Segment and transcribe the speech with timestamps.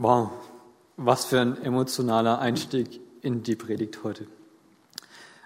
[0.00, 0.30] Wow,
[0.96, 4.28] was für ein emotionaler Einstieg in die Predigt heute.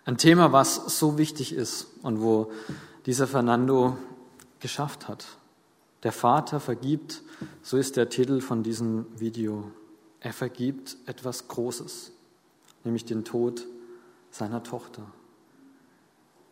[0.04, 2.52] Ein Thema, was so wichtig ist und wo
[3.06, 3.96] dieser Fernando
[4.60, 5.24] geschafft hat.
[6.02, 7.22] Der Vater vergibt,
[7.62, 9.70] so ist der Titel von diesem Video.
[10.20, 12.12] Er vergibt etwas Großes,
[12.84, 13.64] nämlich den Tod
[14.30, 15.06] seiner Tochter.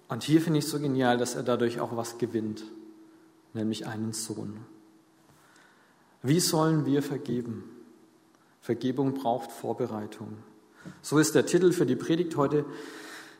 [0.08, 2.64] Und hier finde ich es so genial, dass er dadurch auch was gewinnt,
[3.52, 4.56] nämlich einen Sohn.
[6.22, 7.76] Wie sollen wir vergeben?
[8.60, 10.38] Vergebung braucht Vorbereitung.
[11.02, 12.64] So ist der Titel für die Predigt heute.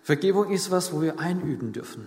[0.02, 2.06] Vergebung ist was, wo wir einüben dürfen.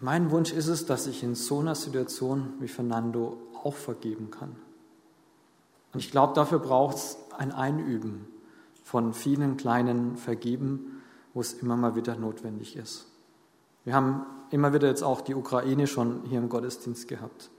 [0.00, 4.56] Mein Wunsch ist es, dass ich in so einer Situation wie Fernando auch vergeben kann.
[5.92, 8.26] Und ich glaube, dafür braucht es ein Einüben
[8.82, 11.02] von vielen kleinen Vergeben,
[11.34, 13.06] wo es immer mal wieder notwendig ist.
[13.84, 17.50] Wir haben immer wieder jetzt auch die Ukraine schon hier im Gottesdienst gehabt.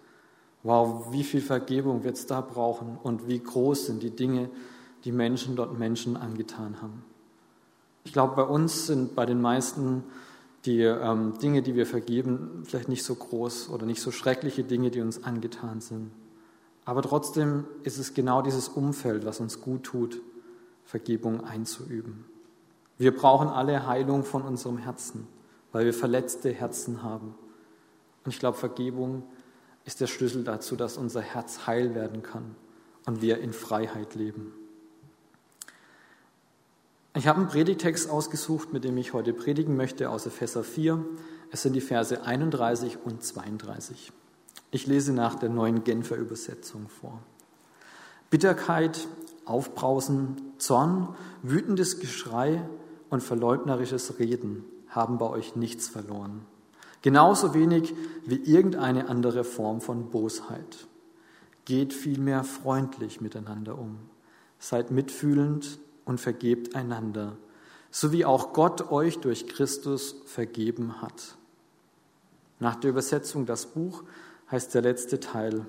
[0.63, 4.49] Wow, wie viel Vergebung wird es da brauchen und wie groß sind die Dinge,
[5.03, 7.03] die Menschen dort Menschen angetan haben.
[8.03, 10.03] Ich glaube, bei uns sind bei den meisten
[10.65, 14.91] die ähm, Dinge, die wir vergeben, vielleicht nicht so groß oder nicht so schreckliche Dinge,
[14.91, 16.11] die uns angetan sind.
[16.85, 20.21] Aber trotzdem ist es genau dieses Umfeld, was uns gut tut,
[20.83, 22.25] Vergebung einzuüben.
[22.97, 25.27] Wir brauchen alle Heilung von unserem Herzen,
[25.71, 27.33] weil wir verletzte Herzen haben.
[28.23, 29.23] Und ich glaube, Vergebung
[29.85, 32.55] ist der Schlüssel dazu, dass unser Herz heil werden kann
[33.05, 34.53] und wir in Freiheit leben.
[37.13, 41.03] Ich habe einen Predigtext ausgesucht, mit dem ich heute predigen möchte, aus Epheser 4.
[41.51, 44.13] Es sind die Verse 31 und 32.
[44.71, 47.21] Ich lese nach der neuen Genfer Übersetzung vor.
[48.29, 49.09] Bitterkeit,
[49.43, 52.61] Aufbrausen, Zorn, wütendes Geschrei
[53.09, 56.45] und verleugnerisches Reden haben bei euch nichts verloren.
[57.01, 57.93] Genauso wenig
[58.25, 60.87] wie irgendeine andere Form von Bosheit.
[61.65, 63.97] Geht vielmehr freundlich miteinander um.
[64.59, 67.37] Seid mitfühlend und vergebt einander,
[67.89, 71.35] so wie auch Gott euch durch Christus vergeben hat.
[72.59, 74.03] Nach der Übersetzung das Buch
[74.49, 75.65] heißt der letzte Teil,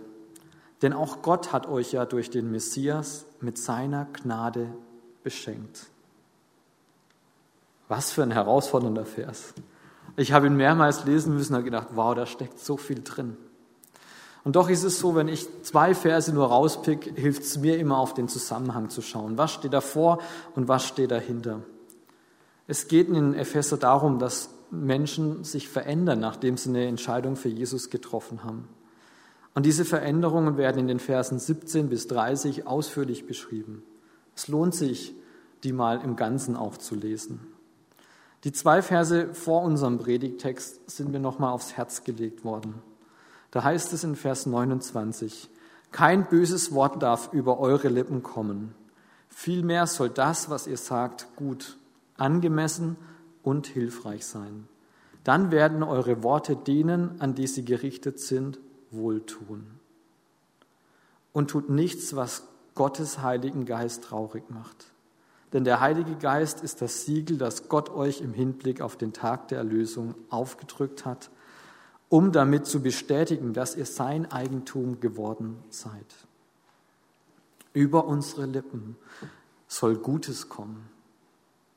[0.82, 4.72] denn auch Gott hat euch ja durch den Messias mit seiner Gnade
[5.22, 5.87] beschenkt.
[7.88, 9.54] Was für ein herausfordernder Vers.
[10.16, 13.37] Ich habe ihn mehrmals lesen müssen und gedacht, wow, da steckt so viel drin.
[14.44, 17.98] Und doch ist es so, wenn ich zwei Verse nur rauspick, hilft es mir immer
[17.98, 19.38] auf den Zusammenhang zu schauen.
[19.38, 20.19] Was steht davor
[20.56, 21.60] und was steht dahinter?
[22.66, 27.91] Es geht in Epheser darum, dass Menschen sich verändern, nachdem sie eine Entscheidung für Jesus
[27.91, 28.69] getroffen haben.
[29.54, 33.82] Und diese Veränderungen werden in den Versen 17 bis 30 ausführlich beschrieben.
[34.34, 35.14] Es lohnt sich,
[35.62, 37.41] die mal im Ganzen auch zu lesen.
[38.44, 42.82] Die zwei Verse vor unserem Predigtext sind mir nochmal aufs Herz gelegt worden.
[43.52, 45.48] Da heißt es in Vers 29,
[45.92, 48.74] kein böses Wort darf über eure Lippen kommen.
[49.28, 51.76] Vielmehr soll das, was ihr sagt, gut,
[52.16, 52.96] angemessen
[53.42, 54.66] und hilfreich sein.
[55.22, 58.58] Dann werden eure Worte denen, an die sie gerichtet sind,
[58.90, 59.66] wohltun.
[61.34, 64.86] Und tut nichts, was Gottes Heiligen Geist traurig macht.
[65.52, 69.48] Denn der Heilige Geist ist das Siegel, das Gott euch im Hinblick auf den Tag
[69.48, 71.28] der Erlösung aufgedrückt hat
[72.12, 76.15] um damit zu bestätigen, dass ihr sein Eigentum geworden seid.
[77.73, 78.97] Über unsere Lippen
[79.67, 80.91] soll Gutes kommen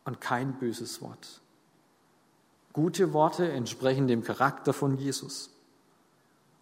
[0.03, 1.40] und kein böses Wort.
[2.73, 5.51] Gute Worte entsprechen dem Charakter von Jesus.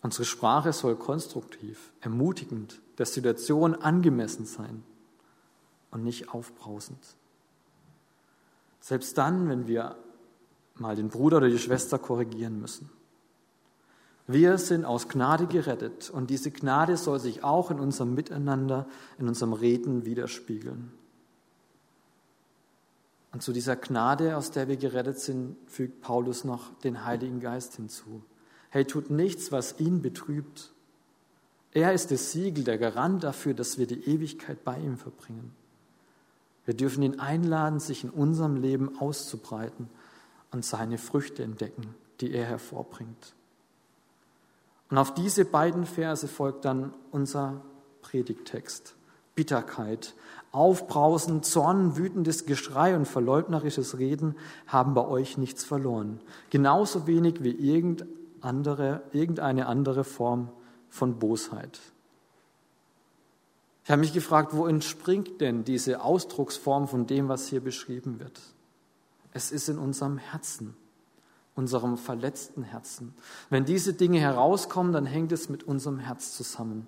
[0.04, 4.84] Unsere Sprache soll konstruktiv, ermutigend, der Situation angemessen sein
[5.90, 7.04] und nicht aufbrausend.
[8.82, 9.98] Selbst dann, wenn wir
[10.76, 12.92] mal den Bruder oder die Schwester korrigieren müssen.
[14.28, 18.88] Wir sind aus Gnade gerettet und diese Gnade soll sich auch in unserem Miteinander,
[19.20, 20.92] in unserem Reden widerspiegeln.
[23.34, 27.76] Und zu dieser Gnade, aus der wir gerettet sind, fügt Paulus noch den Heiligen Geist
[27.76, 28.24] hinzu.
[28.70, 30.72] Hey, tut nichts, was ihn betrübt.
[31.72, 35.52] Er ist das Siegel, der Garant dafür, dass wir die Ewigkeit bei ihm verbringen.
[36.66, 39.90] Wir dürfen ihn einladen, sich in unserem Leben auszubreiten
[40.52, 43.34] und seine Früchte entdecken, die er hervorbringt.
[44.94, 47.63] Und auf diese beiden Verse folgt dann unser
[48.04, 48.94] Predigtext.
[49.34, 50.13] Bitterkeit,
[50.51, 54.36] Aufbrausen, Zorn, wütendes Geschrei und verleugnerisches Reden
[54.68, 56.22] haben bei euch nichts verloren.
[56.51, 58.06] Genauso wenig wie irgend
[58.42, 60.50] andere, irgendeine andere Form
[60.90, 61.80] von Bosheit.
[63.86, 68.40] Ich habe mich gefragt, wo entspringt denn diese Ausdrucksform von dem, was hier beschrieben wird?
[69.31, 70.75] Es ist in unserem Herzen
[71.56, 73.14] unserem verletzten Herzen.
[73.50, 76.88] Wenn diese Dinge herauskommen, dann hängt es mit unserem Herz zusammen.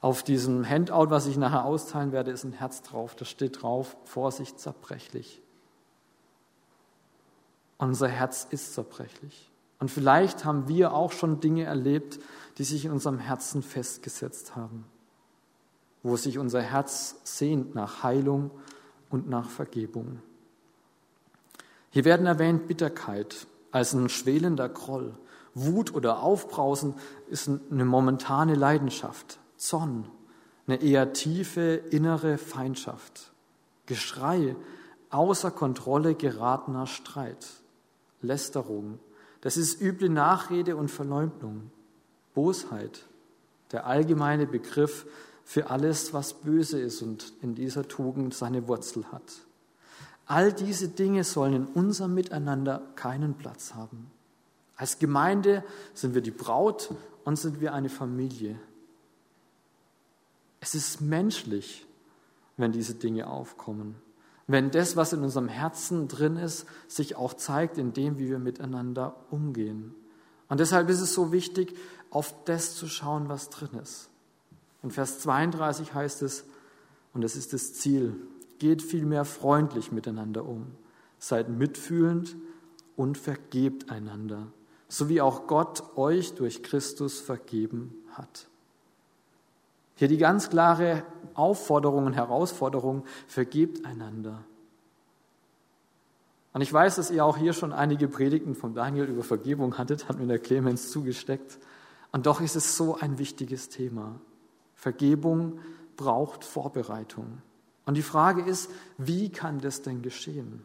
[0.00, 3.14] Auf diesem Handout, was ich nachher austeilen werde, ist ein Herz drauf.
[3.16, 5.40] Da steht drauf, Vorsicht, zerbrechlich.
[7.78, 9.50] Unser Herz ist zerbrechlich.
[9.78, 12.18] Und vielleicht haben wir auch schon Dinge erlebt,
[12.58, 14.84] die sich in unserem Herzen festgesetzt haben,
[16.02, 18.50] wo sich unser Herz sehnt nach Heilung
[19.10, 20.22] und nach Vergebung.
[21.90, 25.12] Hier werden erwähnt Bitterkeit als ein schwelender Groll.
[25.52, 26.94] Wut oder Aufbrausen
[27.28, 29.38] ist eine momentane Leidenschaft.
[29.58, 30.08] Zorn,
[30.66, 33.32] eine eher tiefe innere Feindschaft.
[33.84, 34.56] Geschrei,
[35.10, 37.46] außer Kontrolle geratener Streit.
[38.22, 38.98] Lästerung,
[39.42, 41.70] das ist üble Nachrede und Verleumdung.
[42.32, 43.04] Bosheit,
[43.72, 45.04] der allgemeine Begriff
[45.44, 49.45] für alles, was böse ist und in dieser Tugend seine Wurzel hat.
[50.26, 54.10] All diese Dinge sollen in unserem Miteinander keinen Platz haben.
[54.76, 55.64] Als Gemeinde
[55.94, 56.94] sind wir die Braut
[57.24, 58.58] und sind wir eine Familie.
[60.60, 61.86] Es ist menschlich,
[62.56, 63.94] wenn diese Dinge aufkommen.
[64.48, 68.38] Wenn das, was in unserem Herzen drin ist, sich auch zeigt in dem, wie wir
[68.38, 69.94] miteinander umgehen.
[70.48, 71.76] Und deshalb ist es so wichtig,
[72.10, 74.08] auf das zu schauen, was drin ist.
[74.82, 76.44] In Vers 32 heißt es,
[77.12, 78.14] und das ist das Ziel,
[78.58, 80.66] geht vielmehr freundlich miteinander um,
[81.18, 82.36] seid mitfühlend
[82.96, 84.48] und vergebt einander,
[84.88, 88.48] so wie auch Gott euch durch Christus vergeben hat.
[89.96, 91.04] Hier die ganz klare
[91.34, 94.44] Aufforderung und Herausforderung, vergebt einander.
[96.52, 100.08] Und ich weiß, dass ihr auch hier schon einige Predigten von Daniel über Vergebung hattet,
[100.08, 101.58] hat mir der Clemens zugesteckt.
[102.12, 104.20] Und doch ist es so ein wichtiges Thema.
[104.74, 105.58] Vergebung
[105.96, 107.42] braucht Vorbereitung.
[107.86, 110.62] Und die Frage ist, wie kann das denn geschehen?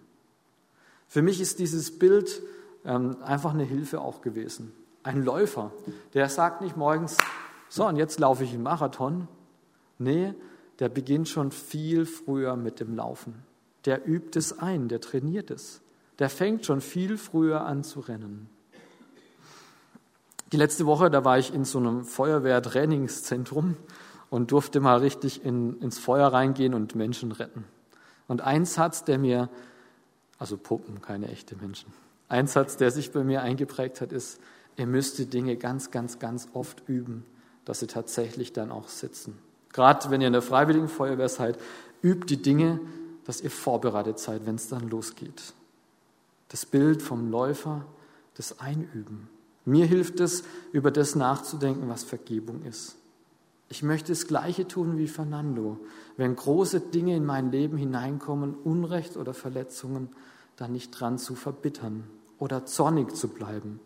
[1.08, 2.42] Für mich ist dieses Bild
[2.84, 4.74] ähm, einfach eine Hilfe auch gewesen.
[5.04, 5.72] Ein Läufer,
[6.14, 7.18] der sagt nicht morgens,
[7.70, 9.28] so und jetzt laufe ich einen Marathon.
[9.98, 10.34] Nee,
[10.80, 13.36] der beginnt schon viel früher mit dem Laufen.
[13.86, 15.82] Der übt es ein, der trainiert es.
[16.20, 18.50] Der fängt schon viel früher an zu rennen.
[20.52, 23.78] Die letzte Woche, da war ich in so einem Feuerwehrtrainingszentrum
[24.32, 27.66] und durfte mal richtig in, ins Feuer reingehen und Menschen retten.
[28.28, 29.50] Und ein Satz, der mir,
[30.40, 31.94] also Puppen, keine echte Menschen,
[32.30, 34.40] ein Satz, der sich bei mir eingeprägt hat, ist,
[34.78, 37.26] ihr müsst die Dinge ganz, ganz, ganz oft üben,
[37.66, 39.38] dass sie tatsächlich dann auch sitzen.
[39.74, 41.60] Gerade wenn ihr in der Freiwilligen Feuerwehr seid,
[42.02, 42.80] übt die Dinge,
[43.26, 45.54] dass ihr vorbereitet seid, wenn es dann losgeht.
[46.48, 47.86] Das Bild vom Läufer,
[48.36, 49.28] das Einüben.
[49.66, 52.96] Mir hilft es, über das nachzudenken, was Vergebung ist.
[53.72, 55.80] Ich möchte das Gleiche tun wie Fernando.
[56.18, 60.10] Wenn große Dinge in mein Leben hineinkommen, Unrecht oder Verletzungen,
[60.58, 62.04] dann nicht dran zu verbittern
[62.38, 63.80] oder zornig zu bleiben,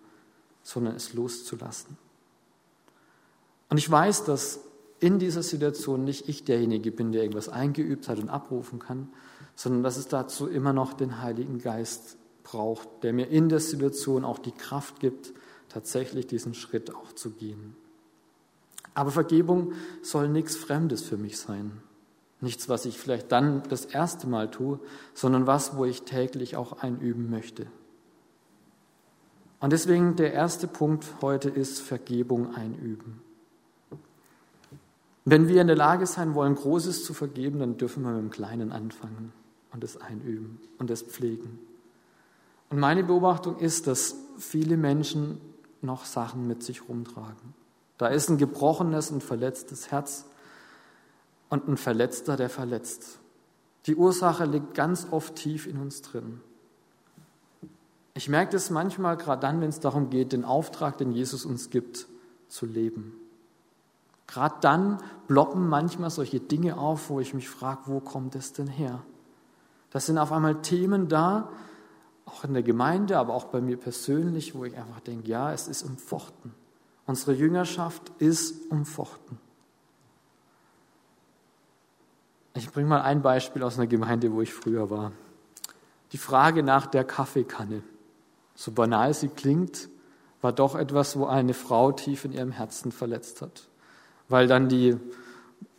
[0.63, 1.97] sondern es loszulassen.
[3.69, 4.61] Und ich weiß, dass
[4.99, 9.09] in dieser Situation nicht ich derjenige bin, der irgendwas eingeübt hat und abrufen kann,
[9.53, 14.25] sondern dass es dazu immer noch den Heiligen Geist braucht, der mir in der Situation
[14.25, 15.31] auch die Kraft gibt,
[15.69, 17.75] tatsächlich diesen Schritt auch zu gehen.
[18.95, 21.83] Aber Vergebung soll nichts Fremdes für mich sein.
[22.41, 24.79] Nichts, was ich vielleicht dann das erste Mal tue,
[25.13, 27.67] sondern was, wo ich täglich auch einüben möchte.
[29.59, 33.21] Und deswegen der erste Punkt heute ist Vergebung einüben.
[35.25, 38.29] Wenn wir in der Lage sein wollen, Großes zu vergeben, dann dürfen wir mit dem
[38.29, 39.33] Kleinen anfangen
[39.73, 41.59] und es einüben und es pflegen.
[42.69, 45.41] Und meine Beobachtung ist, dass viele Menschen
[45.81, 47.64] noch Sachen mit sich rumtragen.
[47.97, 50.25] Da ist ein gebrochenes und verletztes Herz
[51.49, 53.19] und ein Verletzter, der verletzt.
[53.85, 56.41] Die Ursache liegt ganz oft tief in uns drin.
[58.13, 61.69] Ich merke das manchmal gerade dann, wenn es darum geht, den Auftrag, den Jesus uns
[61.69, 62.07] gibt,
[62.47, 63.13] zu leben.
[64.27, 64.97] Gerade dann
[65.27, 69.03] ploppen manchmal solche Dinge auf, wo ich mich frage, wo kommt es denn her?
[69.91, 71.49] Das sind auf einmal Themen da,
[72.25, 75.67] auch in der Gemeinde, aber auch bei mir persönlich, wo ich einfach denke, ja, es
[75.67, 76.53] ist umfochten.
[77.05, 79.37] Unsere Jüngerschaft ist umfochten.
[82.55, 85.11] Ich bringe mal ein Beispiel aus einer Gemeinde, wo ich früher war.
[86.13, 87.83] Die Frage nach der Kaffeekanne.
[88.55, 89.89] So banal sie klingt,
[90.41, 93.67] war doch etwas, wo eine Frau tief in ihrem Herzen verletzt hat.
[94.29, 94.97] Weil dann die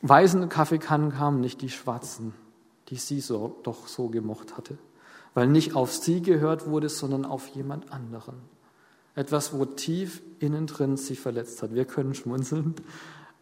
[0.02, 2.34] weißen Kaffeekannen kamen, nicht die schwarzen,
[2.88, 4.76] die sie so, doch so gemocht hatte.
[5.32, 8.40] Weil nicht auf sie gehört wurde, sondern auf jemand anderen.
[9.16, 11.74] Etwas, wo tief innen drin sie verletzt hat.
[11.74, 12.74] Wir können schmunzeln,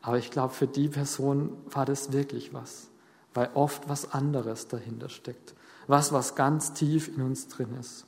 [0.01, 2.89] aber ich glaube, für die Person war das wirklich was,
[3.35, 5.55] weil oft was anderes dahinter steckt.
[5.87, 8.07] Was, was ganz tief in uns drin ist.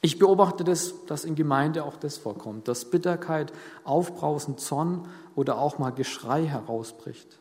[0.00, 3.52] Ich beobachte das, dass in Gemeinde auch das vorkommt, dass Bitterkeit,
[3.84, 7.38] Aufbrausen, Zorn oder auch mal Geschrei herausbricht.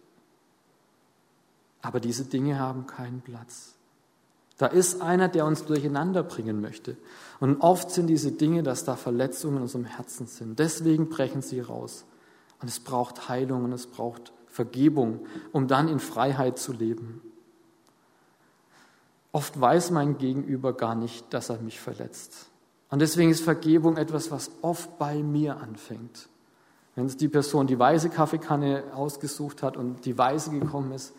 [1.82, 3.76] Aber diese Dinge haben keinen Platz.
[4.57, 6.97] Da ist einer, der uns durcheinander bringen möchte.
[7.39, 10.57] Und oft sind diese Dinge, dass da Verletzungen in unserem Herzen sind.
[10.57, 12.05] Deswegen brechen sie raus.
[12.59, 17.21] Und es braucht Heilung und es braucht Vergebung, um dann in Freiheit zu leben.
[19.31, 22.47] Oft weiß mein Gegenüber gar nicht, dass er mich verletzt.
[22.89, 26.29] Und deswegen ist Vergebung etwas, was oft bei mir anfängt.
[26.95, 31.13] Wenn es die Person die weiße Kaffeekanne ausgesucht hat und die weiße gekommen ist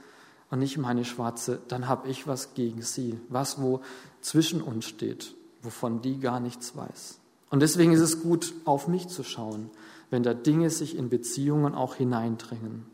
[0.50, 3.80] und nicht meine schwarze, dann habe ich was gegen sie, was wo
[4.20, 7.18] zwischen uns steht, wovon die gar nichts weiß.
[7.50, 9.70] Und deswegen ist es gut, auf mich zu schauen,
[10.10, 12.86] wenn da Dinge sich in Beziehungen auch hineindrängen.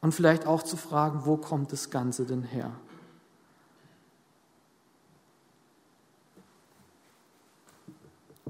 [0.00, 2.72] Und vielleicht auch zu fragen, wo kommt das Ganze denn her?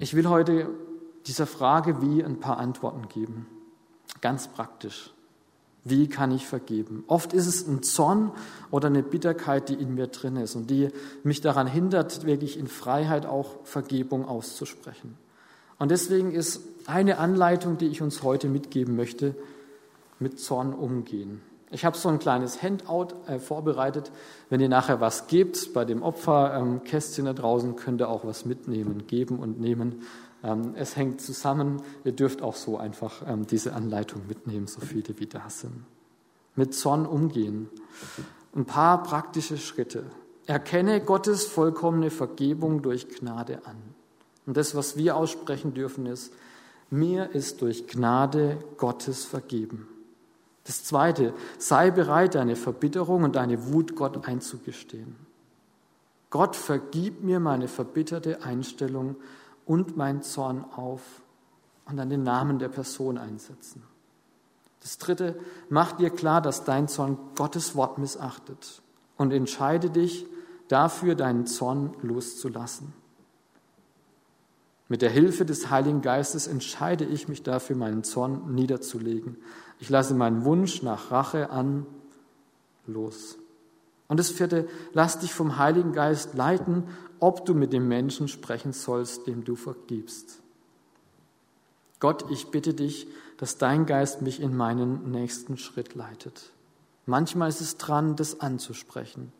[0.00, 0.70] Ich will heute
[1.26, 3.46] dieser Frage wie ein paar Antworten geben.
[4.20, 5.12] Ganz praktisch.
[5.88, 7.04] Wie kann ich vergeben?
[7.06, 8.32] Oft ist es ein Zorn
[8.70, 10.90] oder eine Bitterkeit, die in mir drin ist und die
[11.22, 15.16] mich daran hindert, wirklich in Freiheit auch Vergebung auszusprechen.
[15.78, 19.34] Und deswegen ist eine Anleitung, die ich uns heute mitgeben möchte,
[20.18, 21.40] mit Zorn umgehen.
[21.70, 24.10] Ich habe so ein kleines Handout äh, vorbereitet.
[24.48, 29.06] Wenn ihr nachher was gebt, bei dem Opferkästchen da draußen könnt ihr auch was mitnehmen,
[29.06, 30.02] geben und nehmen.
[30.42, 31.82] Ähm, es hängt zusammen.
[32.04, 35.84] Ihr dürft auch so einfach ähm, diese Anleitung mitnehmen, so viele wie da sind.
[36.54, 37.68] Mit Zorn umgehen.
[38.54, 40.04] Ein paar praktische Schritte.
[40.46, 43.76] Erkenne Gottes vollkommene Vergebung durch Gnade an.
[44.46, 46.32] Und das, was wir aussprechen dürfen, ist,
[46.90, 49.88] mir ist durch Gnade Gottes vergeben.
[50.64, 55.16] Das Zweite, sei bereit, deine Verbitterung und deine Wut Gott einzugestehen.
[56.30, 59.16] Gott, vergib mir meine verbitterte Einstellung
[59.68, 61.22] und mein Zorn auf
[61.86, 63.84] und dann den Namen der Person einsetzen.
[64.80, 68.82] Das Dritte, mach dir klar, dass dein Zorn Gottes Wort missachtet
[69.16, 70.26] und entscheide dich
[70.66, 72.92] dafür, deinen Zorn loszulassen.
[74.88, 79.36] Mit der Hilfe des Heiligen Geistes entscheide ich mich dafür, meinen Zorn niederzulegen
[79.78, 81.86] ich lasse meinen Wunsch nach Rache an
[82.86, 83.37] los.
[84.08, 86.84] Und das vierte, lass dich vom Heiligen Geist leiten,
[87.20, 90.40] ob du mit dem Menschen sprechen sollst, dem du vergibst.
[92.00, 96.50] Gott, ich bitte dich, dass dein Geist mich in meinen nächsten Schritt leitet.
[97.06, 99.32] Manchmal ist es dran, das anzusprechen.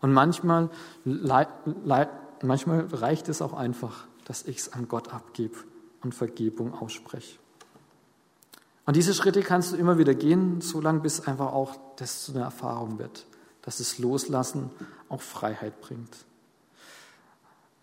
[0.00, 0.70] Und manchmal,
[1.04, 5.56] manchmal reicht es auch einfach, dass ich es an Gott abgebe
[6.02, 7.38] und Vergebung ausspreche.
[8.84, 12.32] Und diese Schritte kannst du immer wieder gehen, so lange bis einfach auch das zu
[12.32, 13.26] einer Erfahrung wird,
[13.66, 14.70] dass es Loslassen
[15.10, 16.24] auch Freiheit bringt.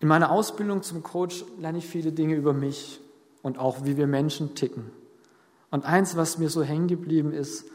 [0.00, 3.00] In meiner Ausbildung zum Coach lerne ich viele Dinge über mich
[3.42, 4.90] und auch wie wir Menschen ticken.
[5.70, 7.66] Und eins, was mir so hängen geblieben ist,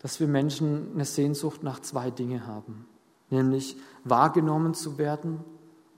[0.00, 2.86] dass wir Menschen eine Sehnsucht nach zwei Dingen haben,
[3.30, 5.44] nämlich wahrgenommen zu werden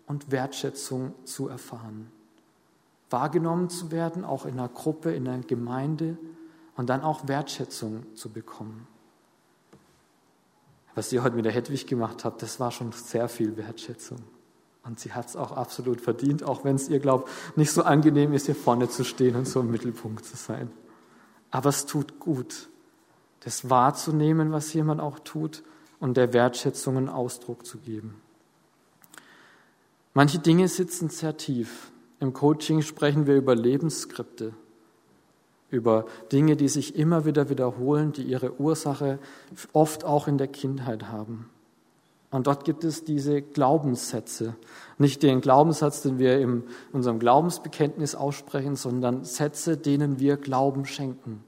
[0.07, 2.11] und Wertschätzung zu erfahren.
[3.11, 6.19] Wahrgenommen zu werden, auch in einer Gruppe, in einer Gemeinde,
[6.77, 8.87] und dann auch Wertschätzung zu bekommen.
[11.01, 14.19] Was ihr heute mit der Hedwig gemacht habt, das war schon sehr viel Wertschätzung.
[14.85, 18.35] Und sie hat es auch absolut verdient, auch wenn es ihr, glaubt, nicht so angenehm
[18.35, 20.71] ist, hier vorne zu stehen und so im Mittelpunkt zu sein.
[21.51, 22.69] Aber es tut gut,
[23.45, 25.63] das wahrzunehmen, was jemand auch tut
[26.01, 28.21] und der Wertschätzung einen Ausdruck zu geben.
[30.13, 31.93] Manche Dinge sitzen sehr tief.
[32.19, 34.53] Im Coaching sprechen wir über Lebensskripte
[35.71, 39.19] über Dinge, die sich immer wieder wiederholen, die ihre Ursache
[39.73, 41.49] oft auch in der Kindheit haben.
[42.31, 44.55] Und dort gibt es diese Glaubenssätze.
[44.99, 46.63] Nicht den Glaubenssatz, den wir in
[46.93, 51.43] unserem Glaubensbekenntnis aussprechen, sondern Sätze, denen wir Glauben schenken.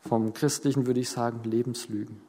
[0.00, 2.22] Vom Christlichen würde ich sagen Lebenslügen.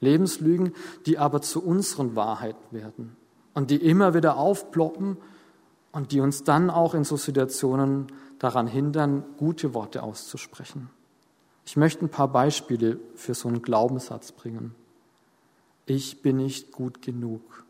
[0.00, 0.72] Lebenslügen,
[1.06, 3.16] die aber zu unseren Wahrheiten werden
[3.54, 5.16] und die immer wieder aufploppen
[5.92, 8.06] und die uns dann auch in so Situationen
[8.38, 10.90] daran hindern, gute Worte auszusprechen.
[11.64, 14.74] Ich möchte ein paar Beispiele für so einen Glaubenssatz bringen.
[15.86, 17.64] Ich bin nicht gut genug.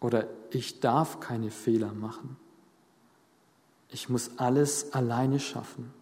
[0.00, 2.36] Oder ich darf keine Fehler machen.
[3.88, 5.92] Ich muss alles alleine schaffen.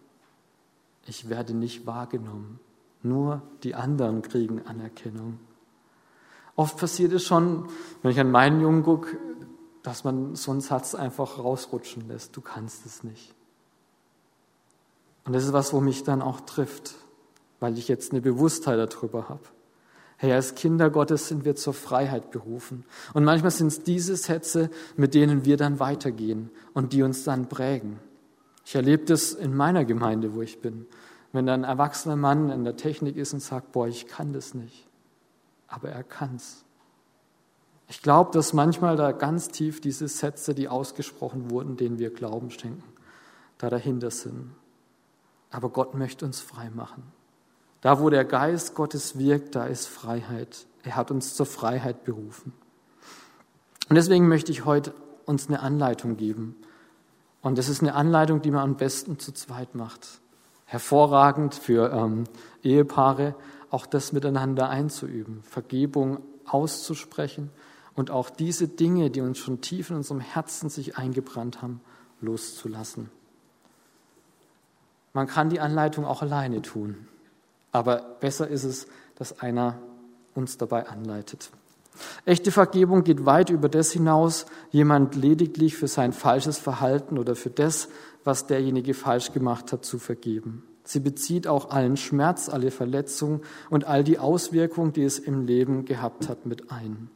[1.05, 2.59] Ich werde nicht wahrgenommen.
[3.03, 5.39] Nur die anderen kriegen Anerkennung.
[6.55, 7.67] Oft passiert es schon,
[8.01, 9.17] wenn ich an meinen Jungen gucke,
[9.83, 12.35] dass man so einen Satz einfach rausrutschen lässt.
[12.35, 13.33] Du kannst es nicht.
[15.25, 16.95] Und das ist was, wo mich dann auch trifft,
[17.59, 19.43] weil ich jetzt eine Bewusstheit darüber habe.
[20.17, 22.85] Hey, als Kinder Gottes sind wir zur Freiheit berufen.
[23.13, 27.49] Und manchmal sind es diese Sätze, mit denen wir dann weitergehen und die uns dann
[27.49, 27.99] prägen.
[28.63, 30.85] Ich erlebe das in meiner Gemeinde, wo ich bin.
[31.31, 34.53] Wenn da ein erwachsener Mann in der Technik ist und sagt, boah, ich kann das
[34.53, 34.87] nicht.
[35.67, 36.65] Aber er kann's.
[37.91, 42.49] Ich glaube, dass manchmal da ganz tief diese Sätze, die ausgesprochen wurden, denen wir Glauben
[42.49, 42.81] schenken,
[43.57, 44.51] da dahinter sind.
[45.49, 47.03] Aber Gott möchte uns frei machen.
[47.81, 50.67] Da, wo der Geist Gottes wirkt, da ist Freiheit.
[50.83, 52.53] Er hat uns zur Freiheit berufen.
[53.89, 54.93] Und deswegen möchte ich heute
[55.25, 56.55] uns eine Anleitung geben.
[57.41, 60.21] Und das ist eine Anleitung, die man am besten zu zweit macht.
[60.63, 62.23] Hervorragend für ähm,
[62.63, 63.35] Ehepaare,
[63.69, 67.49] auch das miteinander einzuüben, Vergebung auszusprechen
[67.95, 71.81] und auch diese Dinge, die uns schon tief in unserem Herzen sich eingebrannt haben,
[72.21, 73.09] loszulassen.
[75.13, 77.07] Man kann die Anleitung auch alleine tun,
[77.71, 79.77] aber besser ist es, dass einer
[80.33, 81.51] uns dabei anleitet.
[82.25, 87.49] Echte Vergebung geht weit über das hinaus, jemand lediglich für sein falsches Verhalten oder für
[87.49, 87.89] das,
[88.23, 90.63] was derjenige falsch gemacht hat, zu vergeben.
[90.83, 95.85] Sie bezieht auch allen Schmerz, alle Verletzungen und all die Auswirkungen, die es im Leben
[95.85, 97.09] gehabt hat, mit ein.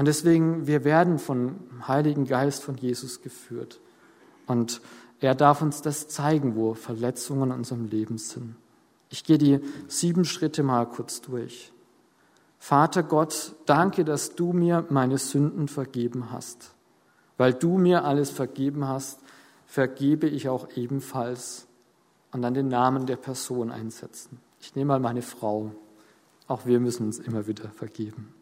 [0.00, 3.80] Und deswegen, wir werden vom Heiligen Geist von Jesus geführt.
[4.46, 4.80] Und
[5.20, 8.56] er darf uns das zeigen, wo Verletzungen in unserem Leben sind.
[9.10, 11.70] Ich gehe die sieben Schritte mal kurz durch.
[12.58, 16.74] Vater Gott, danke, dass du mir meine Sünden vergeben hast.
[17.36, 19.20] Weil du mir alles vergeben hast,
[19.66, 21.66] vergebe ich auch ebenfalls
[22.32, 24.38] und dann den Namen der Person einsetzen.
[24.60, 25.72] Ich nehme mal meine Frau.
[26.46, 28.39] Auch wir müssen uns immer wieder vergeben.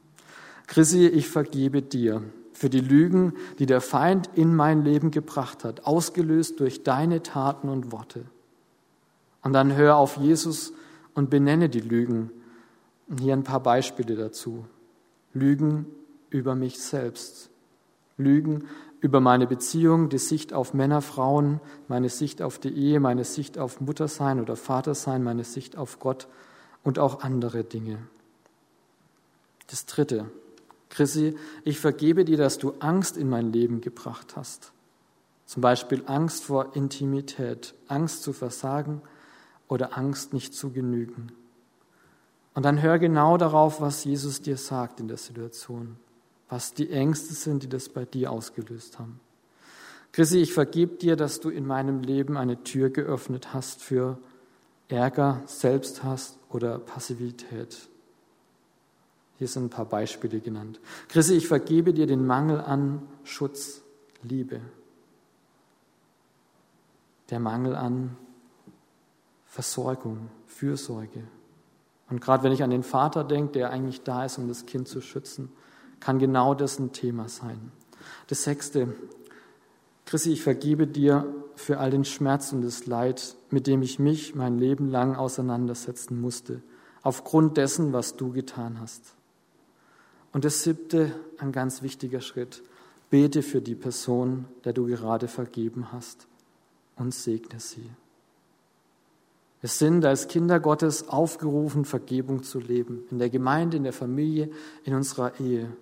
[0.68, 2.22] Chrissy, ich vergebe dir
[2.52, 7.68] für die Lügen, die der Feind in mein Leben gebracht hat, ausgelöst durch deine Taten
[7.68, 8.24] und Worte.
[9.42, 10.72] Und dann hör auf Jesus
[11.14, 12.30] und benenne die Lügen.
[13.08, 14.66] Und hier ein paar Beispiele dazu.
[15.32, 15.86] Lügen
[16.30, 17.48] über mich selbst.
[18.18, 18.64] Lügen
[19.00, 23.56] über meine Beziehung, die Sicht auf Männer, Frauen, meine Sicht auf die Ehe, meine Sicht
[23.56, 26.26] auf Muttersein oder Vatersein, meine Sicht auf Gott
[26.82, 27.98] und auch andere Dinge.
[29.68, 30.26] Das Dritte,
[30.88, 34.72] Chrissy, ich vergebe dir, dass du Angst in mein Leben gebracht hast.
[35.46, 39.02] Zum Beispiel Angst vor Intimität, Angst zu versagen
[39.66, 41.32] oder Angst nicht zu genügen.
[42.54, 45.96] Und dann hör genau darauf, was Jesus dir sagt in der Situation,
[46.48, 49.20] was die Ängste sind, die das bei dir ausgelöst haben.
[50.12, 54.18] Chrissy, ich vergebe dir, dass du in meinem Leben eine Tür geöffnet hast für
[54.88, 57.88] Ärger, Selbsthass oder Passivität.
[59.38, 60.80] Hier sind ein paar Beispiele genannt.
[61.08, 63.82] Christi, ich vergebe dir den Mangel an Schutz,
[64.22, 64.60] Liebe.
[67.30, 68.16] Der Mangel an
[69.46, 71.22] Versorgung, Fürsorge.
[72.10, 74.88] Und gerade wenn ich an den Vater denke, der eigentlich da ist, um das Kind
[74.88, 75.52] zu schützen,
[76.00, 77.70] kann genau das ein Thema sein.
[78.26, 78.88] Das sechste,
[80.04, 84.34] Christi, ich vergebe dir für all den Schmerz und das Leid, mit dem ich mich
[84.34, 86.62] mein Leben lang auseinandersetzen musste,
[87.02, 89.14] aufgrund dessen, was du getan hast.
[90.32, 92.62] Und das siebte, ein ganz wichtiger Schritt,
[93.10, 96.26] bete für die Person, der du gerade vergeben hast
[96.96, 97.88] und segne sie.
[99.60, 104.50] Wir sind als Kinder Gottes aufgerufen, Vergebung zu leben, in der Gemeinde, in der Familie,
[104.84, 105.72] in unserer Ehe.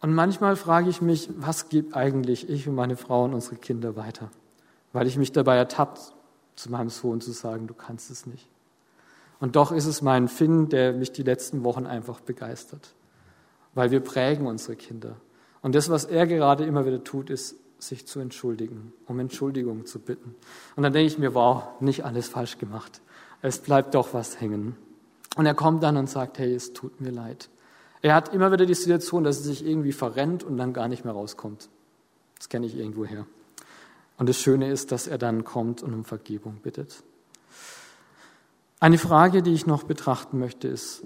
[0.00, 3.96] Und manchmal frage ich mich, was gibt eigentlich ich und meine Frau und unsere Kinder
[3.96, 4.30] weiter?
[4.92, 6.14] Weil ich mich dabei ertappt,
[6.56, 8.48] zu meinem Sohn zu sagen, du kannst es nicht.
[9.40, 12.94] Und doch ist es mein Finn, der mich die letzten Wochen einfach begeistert,
[13.74, 15.16] weil wir prägen unsere Kinder.
[15.62, 19.98] Und das, was er gerade immer wieder tut, ist, sich zu entschuldigen, um Entschuldigung zu
[19.98, 20.34] bitten.
[20.76, 23.02] Und dann denke ich mir, wow, nicht alles falsch gemacht.
[23.42, 24.76] Es bleibt doch was hängen.
[25.36, 27.50] Und er kommt dann und sagt, hey, es tut mir leid.
[28.00, 31.04] Er hat immer wieder die Situation, dass er sich irgendwie verrennt und dann gar nicht
[31.04, 31.68] mehr rauskommt.
[32.38, 33.26] Das kenne ich irgendwo her.
[34.16, 37.02] Und das Schöne ist, dass er dann kommt und um Vergebung bittet.
[38.78, 41.04] Eine Frage, die ich noch betrachten möchte, ist,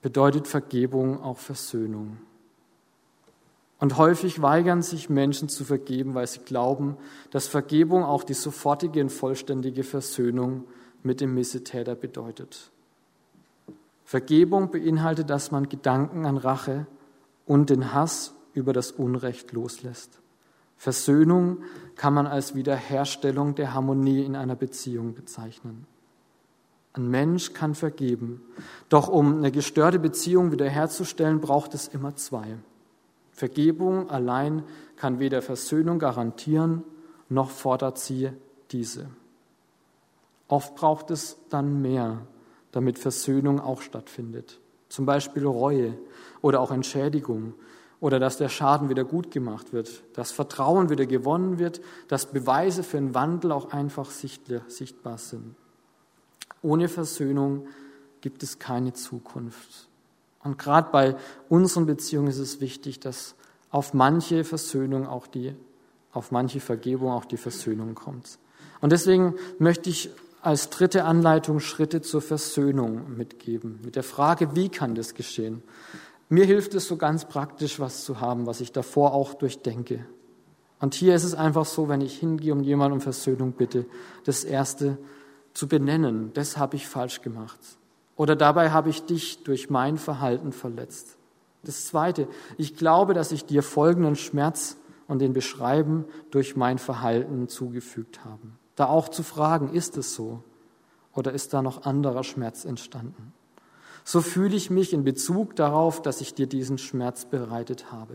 [0.00, 2.18] bedeutet Vergebung auch Versöhnung?
[3.78, 6.96] Und häufig weigern sich Menschen zu vergeben, weil sie glauben,
[7.30, 10.64] dass Vergebung auch die sofortige und vollständige Versöhnung
[11.02, 12.70] mit dem Missetäter bedeutet.
[14.04, 16.86] Vergebung beinhaltet, dass man Gedanken an Rache
[17.46, 20.20] und den Hass über das Unrecht loslässt.
[20.76, 21.58] Versöhnung
[21.94, 25.86] kann man als Wiederherstellung der Harmonie in einer Beziehung bezeichnen.
[26.92, 28.42] Ein Mensch kann vergeben.
[28.88, 32.56] Doch um eine gestörte Beziehung wiederherzustellen, braucht es immer zwei.
[33.32, 34.64] Vergebung allein
[34.96, 36.82] kann weder Versöhnung garantieren,
[37.28, 38.30] noch fordert sie
[38.72, 39.06] diese.
[40.48, 42.26] Oft braucht es dann mehr,
[42.72, 44.58] damit Versöhnung auch stattfindet.
[44.88, 45.96] Zum Beispiel Reue
[46.42, 47.54] oder auch Entschädigung
[48.00, 52.82] oder dass der Schaden wieder gut gemacht wird, dass Vertrauen wieder gewonnen wird, dass Beweise
[52.82, 55.54] für einen Wandel auch einfach sichtbar sind.
[56.62, 57.66] Ohne Versöhnung
[58.20, 59.88] gibt es keine Zukunft.
[60.42, 61.16] Und gerade bei
[61.48, 63.34] unseren Beziehungen ist es wichtig, dass
[63.70, 65.54] auf manche Versöhnung auch die,
[66.12, 68.38] auf manche Vergebung auch die Versöhnung kommt.
[68.80, 70.10] Und deswegen möchte ich
[70.42, 75.62] als dritte Anleitung Schritte zur Versöhnung mitgeben, mit der Frage, wie kann das geschehen?
[76.30, 80.06] Mir hilft es so ganz praktisch, was zu haben, was ich davor auch durchdenke.
[80.78, 83.84] Und hier ist es einfach so, wenn ich hingehe und jemand um Versöhnung bitte,
[84.24, 84.96] das Erste
[85.54, 87.58] zu benennen, das habe ich falsch gemacht.
[88.16, 91.16] Oder dabei habe ich dich durch mein Verhalten verletzt.
[91.62, 94.76] Das Zweite, ich glaube, dass ich dir folgenden Schmerz
[95.08, 98.42] und den Beschreiben durch mein Verhalten zugefügt habe.
[98.76, 100.42] Da auch zu fragen, ist es so?
[101.14, 103.32] Oder ist da noch anderer Schmerz entstanden?
[104.04, 108.14] So fühle ich mich in Bezug darauf, dass ich dir diesen Schmerz bereitet habe.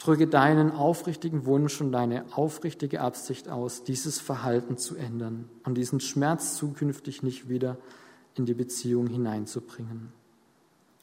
[0.00, 6.00] Drücke deinen aufrichtigen Wunsch und deine aufrichtige Absicht aus, dieses Verhalten zu ändern und diesen
[6.00, 7.76] Schmerz zukünftig nicht wieder
[8.34, 10.10] in die Beziehung hineinzubringen.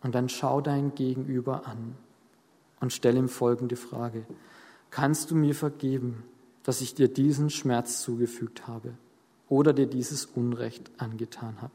[0.02, 1.96] Und dann schau dein Gegenüber an
[2.80, 4.26] und stell ihm folgende Frage.
[4.90, 6.24] Kannst du mir vergeben,
[6.64, 8.94] dass ich dir diesen Schmerz zugefügt habe
[9.48, 11.74] oder dir dieses Unrecht angetan habe?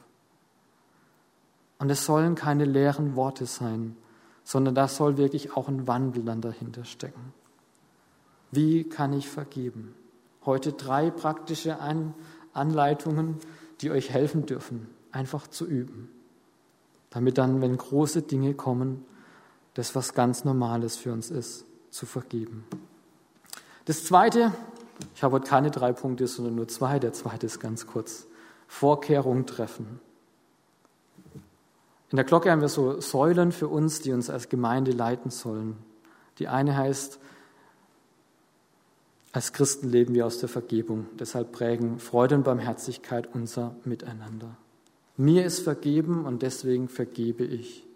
[1.79, 3.97] Und es sollen keine leeren Worte sein,
[4.45, 7.33] sondern da soll wirklich auch ein Wandel dann dahinter stecken.
[8.51, 9.95] Wie kann ich vergeben?
[10.45, 11.79] Heute drei praktische
[12.53, 13.37] Anleitungen,
[13.81, 16.11] die euch helfen dürfen, einfach zu üben,
[17.11, 19.05] damit dann, wenn große Dinge kommen,
[19.75, 22.65] das was ganz Normales für uns ist, zu vergeben.
[23.85, 24.53] Das Zweite,
[25.15, 26.99] ich habe heute keine drei Punkte, sondern nur zwei.
[26.99, 28.27] Der zweite ist ganz kurz.
[28.69, 30.01] Vorkehrung treffen.
[32.13, 35.79] In der Glocke haben wir so Säulen für uns, die uns als Gemeinde leiten sollen.
[36.39, 37.19] Die eine heißt,
[39.33, 41.07] als Christen leben wir aus der Vergebung.
[41.19, 44.59] Deshalb prägen Freude und Barmherzigkeit unser Miteinander.
[45.17, 47.87] Mir ist vergeben und deswegen vergebe ich.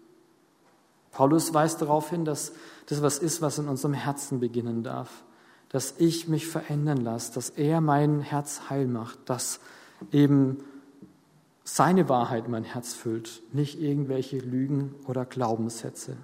[1.11, 2.53] Paulus weist darauf hin, dass
[2.87, 5.23] das was ist, was in unserem Herzen beginnen darf.
[5.69, 9.59] Dass ich mich verändern lasse, dass er mein Herz heil macht, dass
[10.11, 10.63] eben
[11.67, 16.15] seine Wahrheit mein Herz füllt, nicht irgendwelche Lügen oder Glaubenssätze.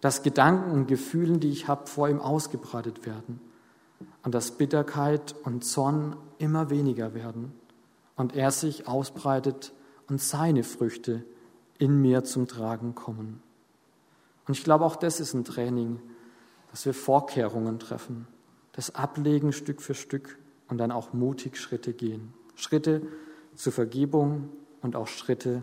[0.00, 3.38] Dass Gedanken und Gefühlen, die ich habe, vor ihm ausgebreitet werden.
[4.22, 7.52] Und dass Bitterkeit und Zorn immer weniger werden.
[8.16, 9.74] Und er sich ausbreitet
[10.08, 11.22] und seine Früchte
[11.78, 13.42] in mir zum Tragen kommen.
[14.46, 16.00] Und ich glaube, auch das ist ein Training,
[16.70, 18.26] dass wir Vorkehrungen treffen,
[18.72, 22.32] das Ablegen Stück für Stück und dann auch mutig Schritte gehen.
[22.54, 23.02] Schritte
[23.54, 24.48] zur Vergebung,
[24.82, 25.62] und auch Schritte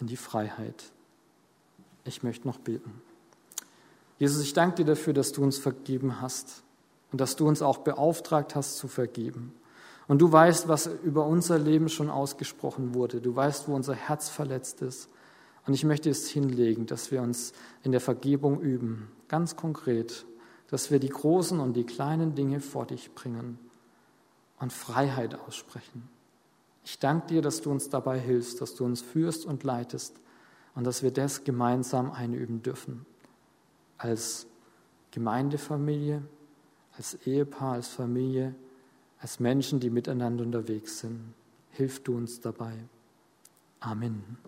[0.00, 0.90] in die Freiheit.
[2.04, 3.02] Ich möchte noch beten.
[4.18, 6.62] Jesus, ich danke dir dafür, dass du uns vergeben hast
[7.12, 9.54] und dass du uns auch beauftragt hast zu vergeben.
[10.08, 13.20] Und du weißt, was über unser Leben schon ausgesprochen wurde.
[13.20, 15.08] Du weißt, wo unser Herz verletzt ist.
[15.66, 20.24] Und ich möchte es hinlegen, dass wir uns in der Vergebung üben, ganz konkret,
[20.68, 23.58] dass wir die großen und die kleinen Dinge vor dich bringen
[24.60, 26.08] und Freiheit aussprechen.
[26.86, 30.14] Ich danke dir, dass du uns dabei hilfst, dass du uns führst und leitest
[30.76, 33.04] und dass wir das gemeinsam einüben dürfen.
[33.98, 34.46] Als
[35.10, 36.22] Gemeindefamilie,
[36.96, 38.54] als Ehepaar, als Familie,
[39.20, 41.34] als Menschen, die miteinander unterwegs sind.
[41.72, 42.74] Hilf du uns dabei.
[43.80, 44.38] Amen.